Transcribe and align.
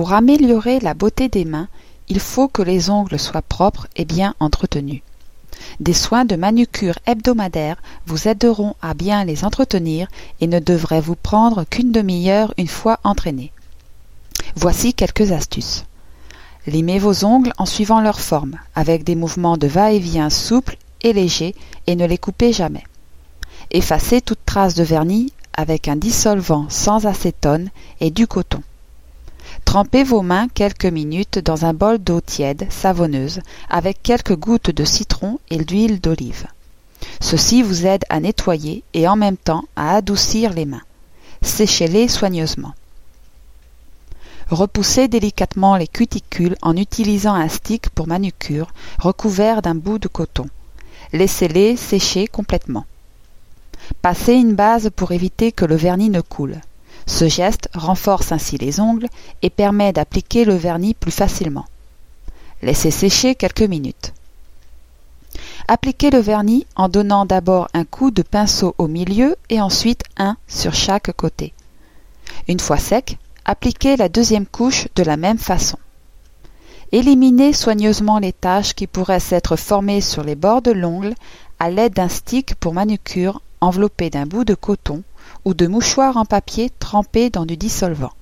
Pour 0.00 0.14
améliorer 0.14 0.80
la 0.80 0.94
beauté 0.94 1.28
des 1.28 1.44
mains, 1.44 1.68
il 2.08 2.20
faut 2.20 2.48
que 2.48 2.62
les 2.62 2.88
ongles 2.88 3.18
soient 3.18 3.42
propres 3.42 3.86
et 3.96 4.06
bien 4.06 4.34
entretenus. 4.40 5.02
Des 5.78 5.92
soins 5.92 6.24
de 6.24 6.36
manucure 6.36 6.98
hebdomadaires 7.04 7.82
vous 8.06 8.26
aideront 8.26 8.76
à 8.80 8.94
bien 8.94 9.26
les 9.26 9.44
entretenir 9.44 10.08
et 10.40 10.46
ne 10.46 10.58
devraient 10.58 11.02
vous 11.02 11.16
prendre 11.16 11.64
qu'une 11.64 11.92
demi-heure 11.92 12.54
une 12.56 12.66
fois 12.66 12.98
entraînés. 13.04 13.52
Voici 14.56 14.94
quelques 14.94 15.32
astuces. 15.32 15.84
Limez 16.66 16.98
vos 16.98 17.26
ongles 17.26 17.52
en 17.58 17.66
suivant 17.66 18.00
leur 18.00 18.20
forme, 18.20 18.56
avec 18.74 19.04
des 19.04 19.16
mouvements 19.16 19.58
de 19.58 19.66
va-et-vient 19.66 20.30
souples 20.30 20.78
et 21.02 21.12
légers, 21.12 21.54
et 21.86 21.94
ne 21.94 22.06
les 22.06 22.16
coupez 22.16 22.54
jamais. 22.54 22.84
Effacez 23.70 24.22
toute 24.22 24.46
trace 24.46 24.74
de 24.74 24.82
vernis 24.82 25.34
avec 25.52 25.88
un 25.88 25.96
dissolvant 25.96 26.70
sans 26.70 27.04
acétone 27.04 27.68
et 28.00 28.10
du 28.10 28.26
coton. 28.26 28.62
Trempez 29.64 30.02
vos 30.02 30.22
mains 30.22 30.48
quelques 30.48 30.86
minutes 30.86 31.38
dans 31.38 31.64
un 31.64 31.72
bol 31.72 31.98
d'eau 31.98 32.20
tiède, 32.20 32.66
savonneuse, 32.70 33.40
avec 33.68 34.02
quelques 34.02 34.36
gouttes 34.36 34.70
de 34.70 34.84
citron 34.84 35.38
et 35.50 35.58
d'huile 35.58 36.00
d'olive. 36.00 36.46
Ceci 37.20 37.62
vous 37.62 37.86
aide 37.86 38.04
à 38.08 38.20
nettoyer 38.20 38.82
et 38.94 39.06
en 39.08 39.16
même 39.16 39.36
temps 39.36 39.64
à 39.76 39.94
adoucir 39.96 40.52
les 40.52 40.64
mains. 40.64 40.82
Séchez-les 41.42 42.08
soigneusement. 42.08 42.74
Repoussez 44.50 45.06
délicatement 45.06 45.76
les 45.76 45.86
cuticules 45.86 46.56
en 46.60 46.76
utilisant 46.76 47.34
un 47.34 47.48
stick 47.48 47.88
pour 47.90 48.08
manucure 48.08 48.72
recouvert 48.98 49.62
d'un 49.62 49.76
bout 49.76 50.00
de 50.00 50.08
coton. 50.08 50.48
Laissez-les 51.12 51.76
sécher 51.76 52.26
complètement. 52.26 52.84
Passez 54.02 54.34
une 54.34 54.54
base 54.54 54.90
pour 54.94 55.12
éviter 55.12 55.52
que 55.52 55.64
le 55.64 55.76
vernis 55.76 56.10
ne 56.10 56.20
coule. 56.20 56.60
Ce 57.06 57.28
geste 57.28 57.59
renforce 57.74 58.32
ainsi 58.32 58.58
les 58.58 58.80
ongles 58.80 59.08
et 59.42 59.50
permet 59.50 59.92
d'appliquer 59.92 60.44
le 60.44 60.54
vernis 60.54 60.94
plus 60.94 61.10
facilement. 61.10 61.66
Laissez 62.62 62.90
sécher 62.90 63.34
quelques 63.34 63.62
minutes. 63.62 64.12
Appliquez 65.68 66.10
le 66.10 66.18
vernis 66.18 66.66
en 66.76 66.88
donnant 66.88 67.24
d'abord 67.24 67.68
un 67.74 67.84
coup 67.84 68.10
de 68.10 68.22
pinceau 68.22 68.74
au 68.78 68.88
milieu 68.88 69.36
et 69.48 69.60
ensuite 69.60 70.02
un 70.16 70.36
sur 70.48 70.74
chaque 70.74 71.12
côté. 71.12 71.52
Une 72.48 72.60
fois 72.60 72.78
sec, 72.78 73.18
Appliquez 73.44 73.96
la 73.96 74.08
deuxième 74.08 74.46
couche 74.46 74.86
de 74.94 75.02
la 75.02 75.16
même 75.16 75.38
façon. 75.38 75.78
Éliminez 76.92 77.52
soigneusement 77.52 78.18
les 78.18 78.32
taches 78.32 78.74
qui 78.74 78.86
pourraient 78.86 79.18
s'être 79.18 79.56
formées 79.56 80.00
sur 80.00 80.22
les 80.22 80.34
bords 80.34 80.62
de 80.62 80.70
l'ongle 80.70 81.14
à 81.58 81.70
l'aide 81.70 81.94
d'un 81.94 82.08
stick 82.08 82.54
pour 82.54 82.74
manucure 82.74 83.42
enveloppé 83.60 84.10
d'un 84.10 84.26
bout 84.26 84.44
de 84.44 84.54
coton 84.54 85.02
ou 85.44 85.54
de 85.54 85.66
mouchoir 85.66 86.16
en 86.16 86.24
papier 86.24 86.70
trempé 86.78 87.30
dans 87.30 87.46
du 87.46 87.56
dissolvant. 87.56 88.12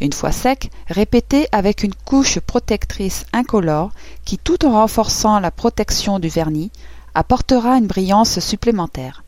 Une 0.00 0.12
fois 0.12 0.32
sec, 0.32 0.70
répétez 0.88 1.48
avec 1.52 1.82
une 1.82 1.94
couche 1.94 2.40
protectrice 2.40 3.26
incolore 3.32 3.92
qui, 4.24 4.38
tout 4.38 4.64
en 4.64 4.72
renforçant 4.72 5.38
la 5.38 5.50
protection 5.50 6.18
du 6.18 6.28
vernis, 6.28 6.70
apportera 7.14 7.76
une 7.76 7.86
brillance 7.86 8.40
supplémentaire. 8.40 9.22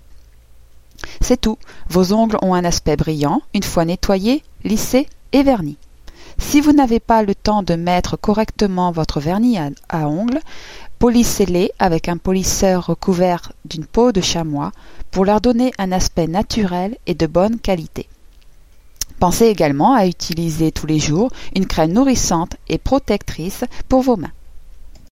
C'est 1.21 1.41
tout, 1.41 1.59
vos 1.89 2.13
ongles 2.13 2.39
ont 2.43 2.55
un 2.55 2.65
aspect 2.65 2.97
brillant 2.97 3.43
une 3.55 3.63
fois 3.63 3.85
nettoyés, 3.85 4.43
lissés 4.65 5.07
et 5.33 5.43
vernis. 5.43 5.79
Si 6.51 6.63
vous 6.63 6.73
n'avez 6.73 6.99
pas 6.99 7.23
le 7.23 7.35
temps 7.35 7.63
de 7.63 7.75
mettre 7.75 8.17
correctement 8.17 8.91
votre 8.91 9.21
vernis 9.21 9.59
à, 9.59 10.09
ongles, 10.09 10.41
polissez-les 10.99 11.73
avec 11.79 12.09
un 12.09 12.17
polisseur 12.17 12.87
recouvert 12.87 13.53
d'une 13.67 13.85
peau 13.85 14.13
de 14.13 14.23
chamois 14.23 14.73
pour 15.11 15.27
leur 15.27 15.43
donner 15.43 15.73
un 15.77 15.93
aspect 15.93 16.27
naturel 16.27 16.97
et 17.07 17.15
de 17.15 17.27
bonne 17.27 17.59
qualité. 17.59 18.09
Pensez 19.21 19.45
également 19.45 19.93
à 19.93 20.07
utiliser 20.07 20.73
tous 20.73 20.87
les 20.87 20.99
jours 20.99 21.31
une 21.55 21.67
crème 21.67 21.93
nourrissante 21.93 22.57
et 22.71 22.79
protectrice 22.79 23.65
pour 23.91 24.01
vos 24.01 24.17
mains. 24.17 24.33